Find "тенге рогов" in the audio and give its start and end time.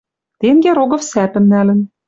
0.39-1.01